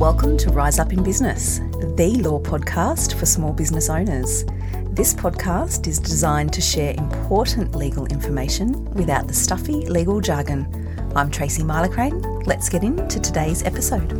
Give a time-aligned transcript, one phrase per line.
[0.00, 4.46] Welcome to Rise Up in Business, the law podcast for small business owners.
[4.92, 11.12] This podcast is designed to share important legal information without the stuffy legal jargon.
[11.14, 12.46] I'm Tracy Milacrane.
[12.46, 14.10] Let's get into today's episode.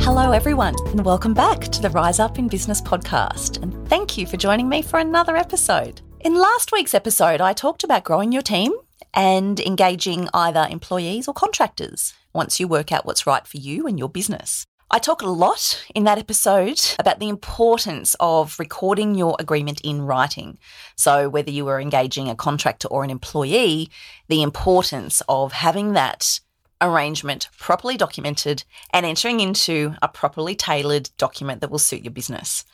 [0.00, 3.60] Hello, everyone, and welcome back to the Rise Up in Business podcast.
[3.64, 6.02] And thank you for joining me for another episode.
[6.20, 8.74] In last week's episode, I talked about growing your team
[9.12, 13.98] and engaging either employees or contractors once you work out what's right for you and
[13.98, 14.64] your business.
[14.92, 20.02] I talk a lot in that episode about the importance of recording your agreement in
[20.02, 20.56] writing.
[20.96, 23.90] So, whether you are engaging a contractor or an employee,
[24.28, 26.40] the importance of having that
[26.80, 28.62] arrangement properly documented
[28.92, 32.64] and entering into a properly tailored document that will suit your business.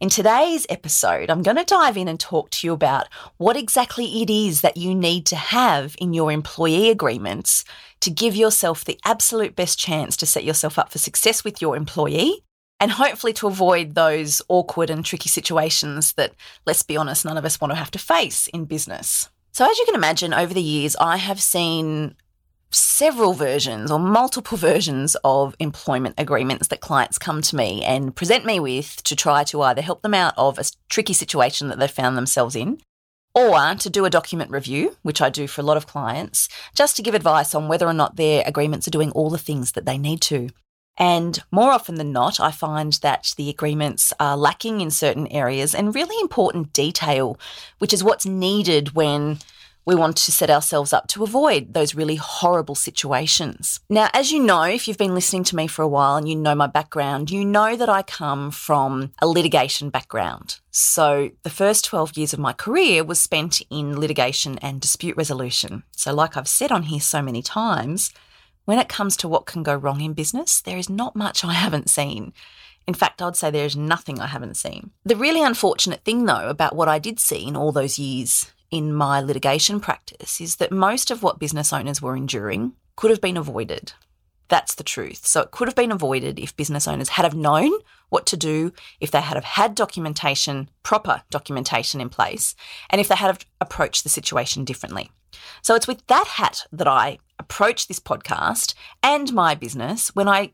[0.00, 4.22] In today's episode, I'm going to dive in and talk to you about what exactly
[4.22, 7.64] it is that you need to have in your employee agreements
[8.00, 11.76] to give yourself the absolute best chance to set yourself up for success with your
[11.76, 12.42] employee
[12.80, 16.34] and hopefully to avoid those awkward and tricky situations that,
[16.66, 19.30] let's be honest, none of us want to have to face in business.
[19.52, 22.16] So, as you can imagine, over the years, I have seen
[22.74, 28.44] several versions or multiple versions of employment agreements that clients come to me and present
[28.44, 31.90] me with to try to either help them out of a tricky situation that they've
[31.90, 32.80] found themselves in
[33.34, 36.96] or to do a document review, which I do for a lot of clients, just
[36.96, 39.86] to give advice on whether or not their agreements are doing all the things that
[39.86, 40.50] they need to.
[40.96, 45.74] And more often than not, I find that the agreements are lacking in certain areas
[45.74, 47.36] and really important detail,
[47.78, 49.40] which is what's needed when
[49.86, 53.80] we want to set ourselves up to avoid those really horrible situations.
[53.90, 56.36] Now, as you know, if you've been listening to me for a while and you
[56.36, 60.60] know my background, you know that I come from a litigation background.
[60.70, 65.84] So, the first 12 years of my career was spent in litigation and dispute resolution.
[65.92, 68.12] So, like I've said on here so many times,
[68.64, 71.52] when it comes to what can go wrong in business, there is not much I
[71.52, 72.32] haven't seen.
[72.86, 74.90] In fact, I'd say there's nothing I haven't seen.
[75.04, 78.92] The really unfortunate thing, though, about what I did see in all those years in
[78.92, 83.36] my litigation practice is that most of what business owners were enduring could have been
[83.36, 83.92] avoided.
[84.48, 85.24] That's the truth.
[85.24, 87.70] So it could have been avoided if business owners had have known
[88.08, 92.56] what to do, if they had have had documentation, proper documentation in place,
[92.90, 95.08] and if they had have approached the situation differently.
[95.62, 98.74] So it's with that hat that I approach this podcast
[99.04, 100.50] and my business when I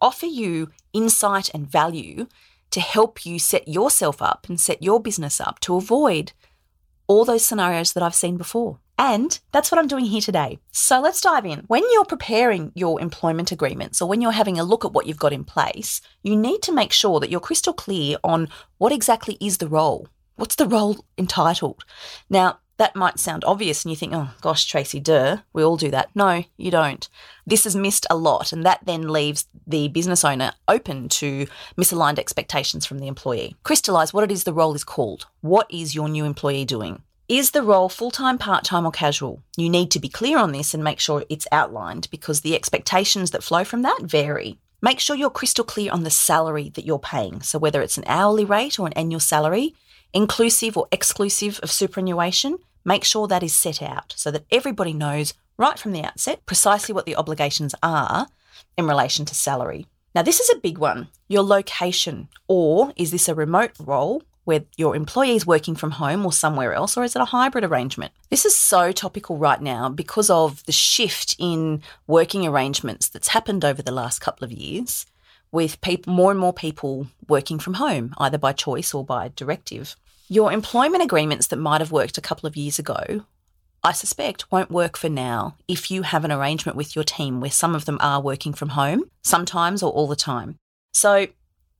[0.00, 2.28] offer you insight and value
[2.70, 6.32] to help you set yourself up and set your business up to avoid
[7.08, 8.78] all those scenarios that I've seen before.
[8.98, 10.58] And that's what I'm doing here today.
[10.72, 11.64] So let's dive in.
[11.68, 15.18] When you're preparing your employment agreements or when you're having a look at what you've
[15.18, 18.48] got in place, you need to make sure that you're crystal clear on
[18.78, 20.08] what exactly is the role.
[20.36, 21.84] What's the role entitled?
[22.28, 25.90] Now, that might sound obvious and you think, oh gosh, Tracy, duh, we all do
[25.90, 26.10] that.
[26.14, 27.08] No, you don't.
[27.46, 31.46] This is missed a lot, and that then leaves the business owner open to
[31.76, 33.56] misaligned expectations from the employee.
[33.64, 35.26] Crystallize what it is the role is called.
[35.40, 37.02] What is your new employee doing?
[37.28, 39.42] Is the role full time, part time, or casual?
[39.56, 43.32] You need to be clear on this and make sure it's outlined because the expectations
[43.32, 44.58] that flow from that vary.
[44.80, 47.42] Make sure you're crystal clear on the salary that you're paying.
[47.42, 49.74] So, whether it's an hourly rate or an annual salary,
[50.14, 55.34] inclusive or exclusive of superannuation, make sure that is set out so that everybody knows
[55.56, 58.28] right from the outset precisely what the obligations are
[58.76, 59.86] in relation to salary.
[60.14, 64.64] Now, this is a big one your location, or is this a remote role where
[64.78, 68.12] your employee is working from home or somewhere else, or is it a hybrid arrangement?
[68.30, 73.62] This is so topical right now because of the shift in working arrangements that's happened
[73.62, 75.04] over the last couple of years
[75.52, 79.96] with more and more people working from home, either by choice or by directive.
[80.30, 83.24] Your employment agreements that might have worked a couple of years ago,
[83.82, 87.50] I suspect, won't work for now if you have an arrangement with your team where
[87.50, 90.56] some of them are working from home, sometimes or all the time.
[90.92, 91.28] So,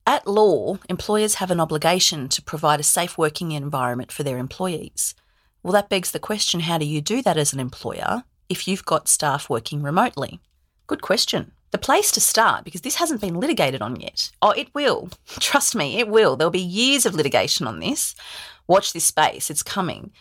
[0.07, 5.13] at law, employers have an obligation to provide a safe working environment for their employees.
[5.61, 8.85] Well, that begs the question how do you do that as an employer if you've
[8.85, 10.39] got staff working remotely?
[10.87, 11.51] Good question.
[11.71, 14.31] The place to start, because this hasn't been litigated on yet.
[14.41, 15.09] Oh, it will.
[15.39, 16.35] Trust me, it will.
[16.35, 18.15] There'll be years of litigation on this.
[18.67, 20.11] Watch this space, it's coming.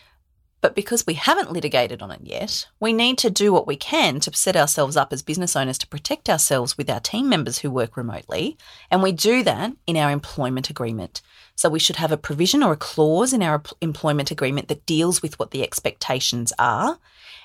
[0.61, 4.19] But because we haven't litigated on it yet, we need to do what we can
[4.21, 7.71] to set ourselves up as business owners to protect ourselves with our team members who
[7.71, 8.57] work remotely.
[8.91, 11.23] And we do that in our employment agreement.
[11.55, 15.23] So we should have a provision or a clause in our employment agreement that deals
[15.23, 16.99] with what the expectations are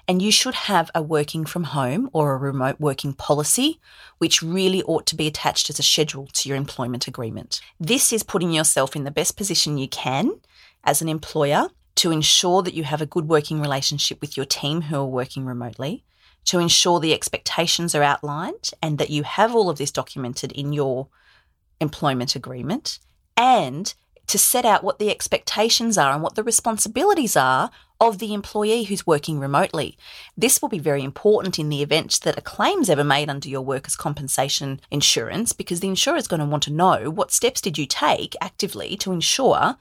[0.07, 3.80] and you should have a working from home or a remote working policy,
[4.18, 7.62] which really ought to be attached as a schedule to your employment agreement.
[7.80, 10.39] This is putting yourself in the best position you can
[10.83, 14.84] as an employer to ensure that you have a good working relationship with your team
[14.84, 16.04] who are working remotely,
[16.45, 20.74] to ensure the expectations are outlined and that you have all of this documented in
[20.74, 21.07] your
[21.80, 23.00] employment agreement,
[23.38, 23.94] and
[24.28, 27.69] to set out what the expectations are and what the responsibilities are
[28.00, 29.98] of the employee who's working remotely.
[30.38, 33.62] This will be very important in the event that a claim's ever made under your
[33.62, 37.78] workers' compensation insurance because the insurer is going to want to know what steps did
[37.78, 39.78] you take actively to ensure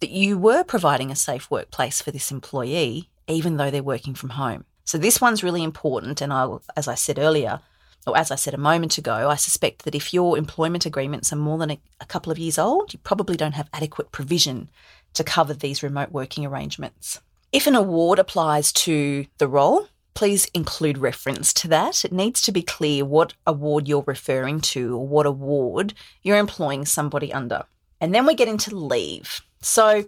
[0.00, 4.30] that you were providing a safe workplace for this employee even though they're working from
[4.30, 4.64] home.
[4.84, 7.60] So this one's really important and I as I said earlier,
[8.06, 11.36] or as I said a moment ago, I suspect that if your employment agreements are
[11.36, 14.70] more than a, a couple of years old, you probably don't have adequate provision
[15.14, 17.20] to cover these remote working arrangements.
[17.52, 22.04] If an award applies to the role, please include reference to that.
[22.04, 26.84] It needs to be clear what award you're referring to or what award you're employing
[26.86, 27.64] somebody under.
[28.00, 29.42] And then we get into leave.
[29.60, 30.04] So,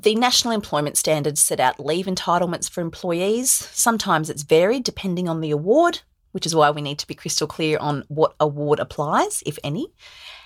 [0.00, 3.50] the National Employment Standards set out leave entitlements for employees.
[3.50, 6.00] Sometimes it's varied depending on the award,
[6.32, 9.88] which is why we need to be crystal clear on what award applies, if any.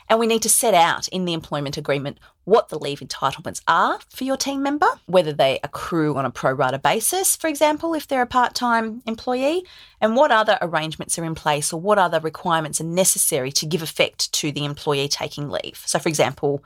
[0.08, 4.00] And we need to set out in the employment agreement what the leave entitlements are
[4.08, 8.08] for your team member, whether they accrue on a pro rata basis, for example, if
[8.08, 9.64] they're a part time employee,
[10.00, 13.82] and what other arrangements are in place or what other requirements are necessary to give
[13.82, 15.80] effect to the employee taking leave.
[15.86, 16.64] So, for example,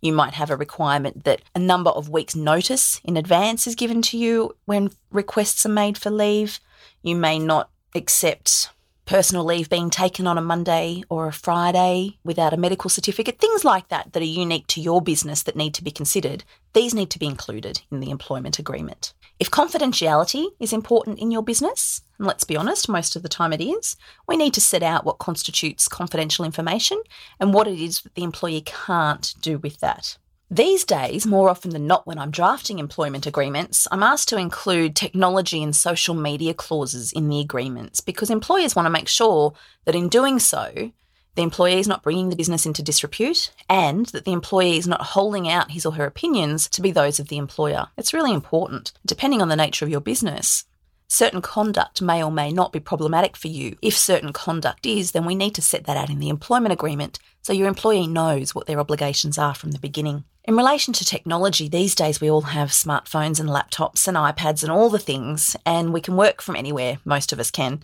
[0.00, 4.02] you might have a requirement that a number of weeks' notice in advance is given
[4.02, 6.60] to you when requests are made for leave.
[7.02, 8.70] You may not accept
[9.04, 13.64] personal leave being taken on a Monday or a Friday without a medical certificate, things
[13.64, 17.10] like that that are unique to your business that need to be considered, these need
[17.10, 19.12] to be included in the employment agreement.
[19.38, 23.52] If confidentiality is important in your business, and let's be honest, most of the time
[23.54, 23.96] it is,
[24.28, 27.02] we need to set out what constitutes confidential information
[27.40, 30.18] and what it is that the employee can't do with that.
[30.52, 34.96] These days, more often than not, when I'm drafting employment agreements, I'm asked to include
[34.96, 39.52] technology and social media clauses in the agreements because employers want to make sure
[39.84, 40.90] that in doing so,
[41.36, 45.00] the employee is not bringing the business into disrepute and that the employee is not
[45.00, 47.86] holding out his or her opinions to be those of the employer.
[47.96, 50.64] It's really important, depending on the nature of your business.
[51.12, 53.76] Certain conduct may or may not be problematic for you.
[53.82, 57.18] If certain conduct is, then we need to set that out in the employment agreement
[57.42, 60.22] so your employee knows what their obligations are from the beginning.
[60.44, 64.70] In relation to technology, these days we all have smartphones and laptops and iPads and
[64.70, 67.82] all the things, and we can work from anywhere, most of us can.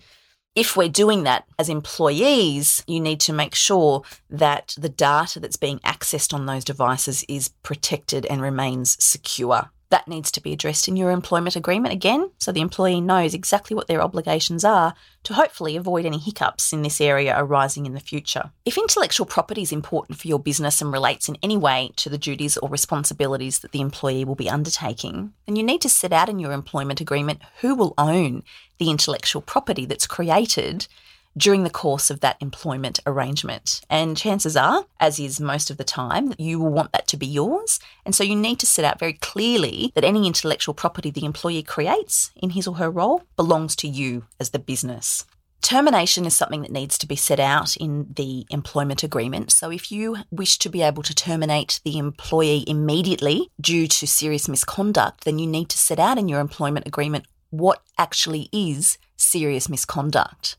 [0.54, 5.56] If we're doing that as employees, you need to make sure that the data that's
[5.56, 9.72] being accessed on those devices is protected and remains secure.
[9.90, 13.76] That needs to be addressed in your employment agreement again, so the employee knows exactly
[13.76, 18.00] what their obligations are to hopefully avoid any hiccups in this area arising in the
[18.00, 18.50] future.
[18.64, 22.18] If intellectual property is important for your business and relates in any way to the
[22.18, 26.28] duties or responsibilities that the employee will be undertaking, then you need to set out
[26.28, 28.42] in your employment agreement who will own
[28.78, 30.88] the intellectual property that's created
[31.36, 33.80] during the course of that employment arrangement.
[33.90, 37.16] And chances are, as is most of the time, that you will want that to
[37.16, 37.78] be yours.
[38.04, 41.62] And so you need to set out very clearly that any intellectual property the employee
[41.62, 45.24] creates in his or her role belongs to you as the business.
[45.62, 49.50] Termination is something that needs to be set out in the employment agreement.
[49.50, 54.48] So, if you wish to be able to terminate the employee immediately due to serious
[54.48, 59.68] misconduct, then you need to set out in your employment agreement what actually is serious
[59.68, 60.56] misconduct.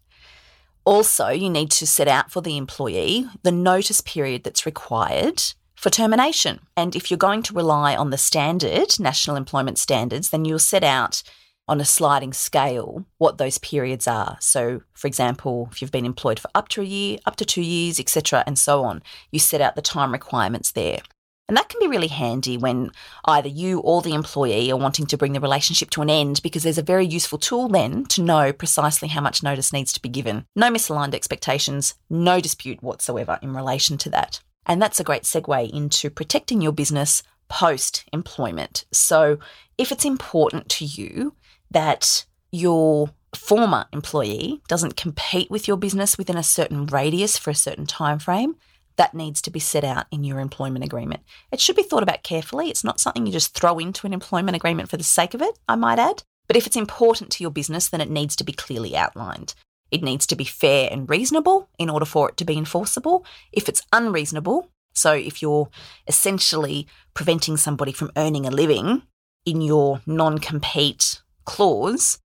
[0.87, 5.43] Also, you need to set out for the employee the notice period that's required
[5.75, 6.61] for termination.
[6.77, 10.85] And if you're going to rely on the standard, national employment standards, then you'll set
[10.85, 11.23] out
[11.67, 14.37] on a sliding scale what those periods are.
[14.39, 17.63] So, for example, if you've been employed for up to a year, up to two
[17.63, 20.99] years, etc., and so on, you set out the time requirements there.
[21.47, 22.91] And that can be really handy when
[23.25, 26.63] either you or the employee are wanting to bring the relationship to an end because
[26.63, 30.09] there's a very useful tool then to know precisely how much notice needs to be
[30.09, 30.45] given.
[30.55, 34.41] No misaligned expectations, no dispute whatsoever in relation to that.
[34.65, 38.83] And that's a great segue into protecting your business post employment.
[38.91, 39.39] So
[39.77, 41.33] if it's important to you
[41.71, 47.55] that your former employee doesn't compete with your business within a certain radius for a
[47.55, 48.55] certain time frame,
[48.97, 51.21] that needs to be set out in your employment agreement.
[51.51, 52.69] It should be thought about carefully.
[52.69, 55.57] It's not something you just throw into an employment agreement for the sake of it,
[55.67, 56.23] I might add.
[56.47, 59.53] But if it's important to your business, then it needs to be clearly outlined.
[59.91, 63.25] It needs to be fair and reasonable in order for it to be enforceable.
[63.51, 65.69] If it's unreasonable, so if you're
[66.07, 69.03] essentially preventing somebody from earning a living
[69.45, 72.19] in your non compete clause,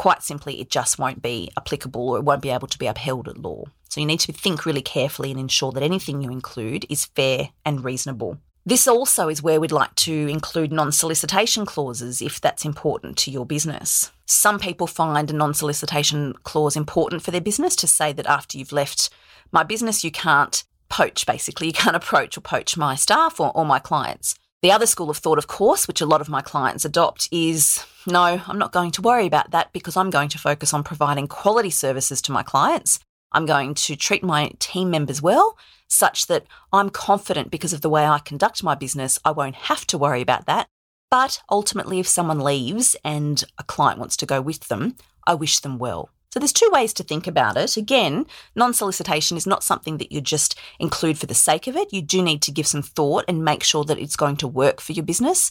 [0.00, 3.28] quite simply, it just won't be applicable or it won't be able to be upheld
[3.28, 3.64] at law.
[3.90, 7.50] So you need to think really carefully and ensure that anything you include is fair
[7.66, 8.38] and reasonable.
[8.64, 13.30] This also is where we'd like to include non solicitation clauses if that's important to
[13.30, 14.10] your business.
[14.24, 18.56] Some people find a non solicitation clause important for their business to say that after
[18.56, 19.10] you've left
[19.52, 21.66] my business, you can't poach, basically.
[21.66, 24.34] You can't approach or poach my staff or, or my clients.
[24.62, 27.82] The other school of thought, of course, which a lot of my clients adopt, is
[28.06, 31.28] no, I'm not going to worry about that because I'm going to focus on providing
[31.28, 33.00] quality services to my clients.
[33.32, 35.56] I'm going to treat my team members well,
[35.88, 39.86] such that I'm confident because of the way I conduct my business, I won't have
[39.86, 40.66] to worry about that.
[41.10, 44.94] But ultimately, if someone leaves and a client wants to go with them,
[45.26, 46.10] I wish them well.
[46.32, 47.76] So there's two ways to think about it.
[47.76, 51.92] Again, non-solicitation is not something that you just include for the sake of it.
[51.92, 54.80] You do need to give some thought and make sure that it's going to work
[54.80, 55.50] for your business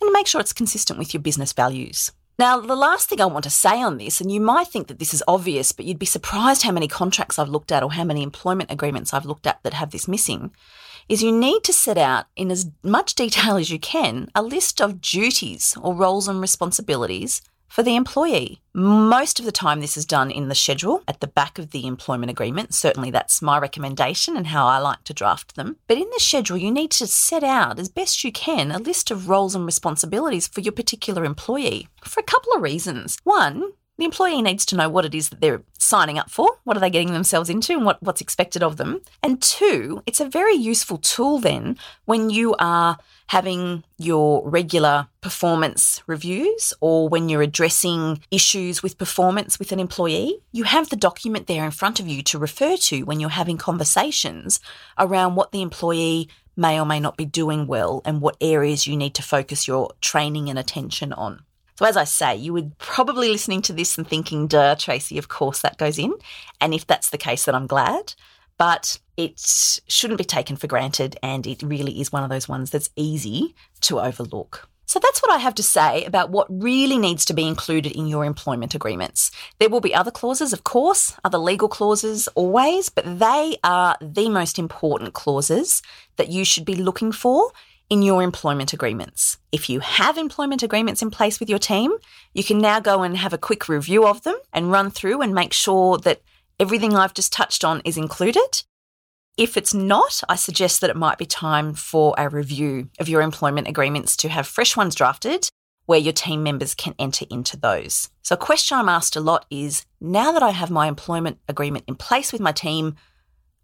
[0.00, 2.12] and make sure it's consistent with your business values.
[2.38, 5.00] Now, the last thing I want to say on this, and you might think that
[5.00, 8.04] this is obvious, but you'd be surprised how many contracts I've looked at or how
[8.04, 10.52] many employment agreements I've looked at that have this missing,
[11.08, 14.80] is you need to set out in as much detail as you can a list
[14.80, 18.60] of duties or roles and responsibilities for the employee.
[18.74, 21.86] Most of the time, this is done in the schedule at the back of the
[21.86, 22.74] employment agreement.
[22.74, 25.76] Certainly, that's my recommendation and how I like to draft them.
[25.86, 29.10] But in the schedule, you need to set out as best you can a list
[29.10, 33.18] of roles and responsibilities for your particular employee for a couple of reasons.
[33.24, 36.74] One, the employee needs to know what it is that they're signing up for, what
[36.74, 39.02] are they getting themselves into, and what, what's expected of them.
[39.22, 42.96] And two, it's a very useful tool then when you are
[43.30, 50.40] having your regular performance reviews or when you're addressing issues with performance with an employee.
[50.50, 53.56] You have the document there in front of you to refer to when you're having
[53.56, 54.58] conversations
[54.98, 58.96] around what the employee may or may not be doing well and what areas you
[58.96, 61.44] need to focus your training and attention on.
[61.76, 65.28] So, as I say, you would probably listening to this and thinking, duh, Tracy, of
[65.28, 66.12] course that goes in.
[66.60, 68.14] And if that's the case, then I'm glad.
[68.60, 69.40] But it
[69.88, 71.16] shouldn't be taken for granted.
[71.22, 74.68] And it really is one of those ones that's easy to overlook.
[74.84, 78.06] So that's what I have to say about what really needs to be included in
[78.06, 79.30] your employment agreements.
[79.60, 84.28] There will be other clauses, of course, other legal clauses always, but they are the
[84.28, 85.80] most important clauses
[86.16, 87.52] that you should be looking for
[87.88, 89.38] in your employment agreements.
[89.52, 91.92] If you have employment agreements in place with your team,
[92.34, 95.34] you can now go and have a quick review of them and run through and
[95.34, 96.20] make sure that
[96.60, 98.62] everything I've just touched on is included.
[99.36, 103.22] If it's not, I suggest that it might be time for a review of your
[103.22, 105.48] employment agreements to have fresh ones drafted
[105.86, 108.10] where your team members can enter into those.
[108.22, 111.84] So, a question I'm asked a lot is now that I have my employment agreement
[111.88, 112.94] in place with my team,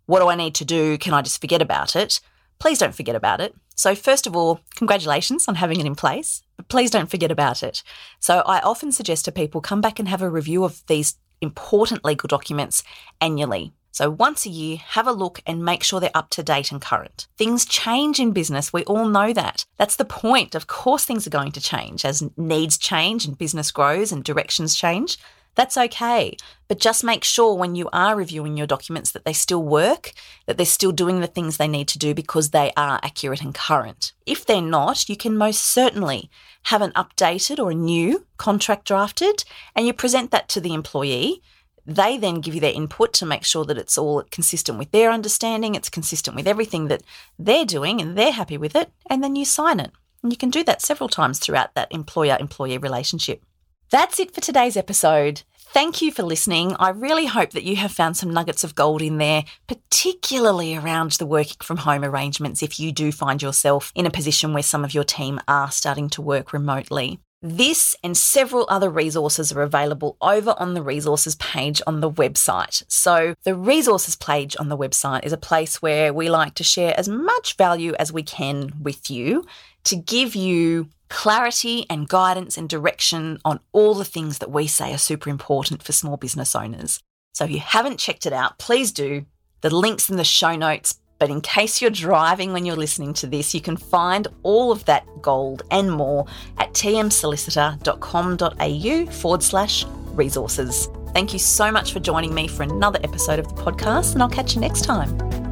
[0.07, 0.99] what do I need to do?
[0.99, 2.21] Can I just forget about it?
[2.59, 3.55] Please don't forget about it.
[3.77, 7.63] So, first of all, congratulations on having it in place, but please don't forget about
[7.63, 7.83] it.
[8.19, 12.05] So, I often suggest to people come back and have a review of these important
[12.05, 12.83] legal documents
[13.21, 13.73] annually.
[13.97, 16.83] So, once a year, have a look and make sure they're up to date and
[16.83, 17.27] current.
[17.39, 18.71] Things change in business.
[18.71, 19.65] We all know that.
[19.79, 20.55] That's the point.
[20.55, 24.75] Of course, things are going to change as needs change and business grows and directions
[24.75, 25.17] change.
[25.57, 26.37] That's okay.
[26.69, 30.13] But just make sure when you are reviewing your documents that they still work,
[30.45, 33.55] that they're still doing the things they need to do because they are accurate and
[33.55, 34.13] current.
[34.27, 36.31] If they're not, you can most certainly
[36.65, 39.45] have an updated or a new contract drafted
[39.75, 41.43] and you present that to the employee.
[41.87, 45.11] They then give you their input to make sure that it's all consistent with their
[45.11, 47.03] understanding, it's consistent with everything that
[47.39, 49.93] they're doing and they're happy with it, and then you sign it.
[50.23, 53.45] And you can do that several times throughout that employer employee relationship.
[53.91, 55.43] That's it for today's episode.
[55.73, 56.75] Thank you for listening.
[56.81, 61.13] I really hope that you have found some nuggets of gold in there, particularly around
[61.13, 64.85] the working from home arrangements if you do find yourself in a position where some
[64.85, 67.21] of your team are starting to work remotely.
[67.43, 72.83] This and several other resources are available over on the resources page on the website.
[72.89, 76.99] So, the resources page on the website is a place where we like to share
[76.99, 79.45] as much value as we can with you
[79.85, 84.93] to give you clarity and guidance and direction on all the things that we say
[84.93, 87.03] are super important for small business owners.
[87.33, 89.27] So if you haven't checked it out, please do.
[89.61, 90.99] The link's in the show notes.
[91.19, 94.85] But in case you're driving when you're listening to this, you can find all of
[94.85, 96.27] that gold and more
[96.59, 100.89] at tmsolicitor.com.au forward slash resources.
[101.15, 104.29] Thank you so much for joining me for another episode of the podcast, and I'll
[104.29, 105.46] catch you next time.